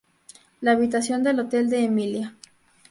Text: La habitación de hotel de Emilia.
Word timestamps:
La 0.61 0.71
habitación 0.71 1.21
de 1.21 1.29
hotel 1.39 1.69
de 1.69 1.83
Emilia. 1.83 2.35